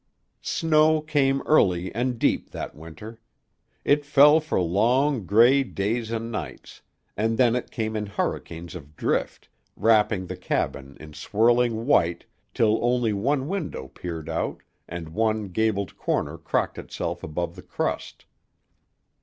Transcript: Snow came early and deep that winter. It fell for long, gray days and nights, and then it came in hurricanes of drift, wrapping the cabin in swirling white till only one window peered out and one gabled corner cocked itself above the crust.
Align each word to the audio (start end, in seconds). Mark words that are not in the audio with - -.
Snow 0.41 0.99
came 0.99 1.43
early 1.43 1.93
and 1.93 2.17
deep 2.17 2.49
that 2.49 2.73
winter. 2.73 3.19
It 3.85 4.03
fell 4.03 4.39
for 4.39 4.59
long, 4.59 5.27
gray 5.27 5.61
days 5.63 6.09
and 6.11 6.31
nights, 6.31 6.81
and 7.15 7.37
then 7.37 7.55
it 7.55 7.69
came 7.69 7.95
in 7.95 8.07
hurricanes 8.07 8.73
of 8.73 8.95
drift, 8.95 9.47
wrapping 9.75 10.25
the 10.25 10.35
cabin 10.35 10.97
in 10.99 11.13
swirling 11.13 11.85
white 11.85 12.25
till 12.51 12.83
only 12.83 13.13
one 13.13 13.47
window 13.47 13.89
peered 13.89 14.27
out 14.27 14.63
and 14.89 15.09
one 15.09 15.49
gabled 15.49 15.95
corner 15.99 16.35
cocked 16.35 16.79
itself 16.79 17.21
above 17.21 17.55
the 17.55 17.61
crust. 17.61 18.25